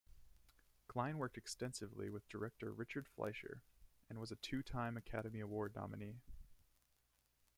Kline 0.87 1.19
worked 1.19 1.37
extensively 1.37 2.09
with 2.09 2.27
director 2.27 2.73
Richard 2.73 3.07
Fleischer, 3.07 3.61
and 4.09 4.17
was 4.19 4.31
a 4.31 4.35
two-time 4.35 4.97
Academy 4.97 5.41
Award 5.41 5.75
nominee. 5.75 6.17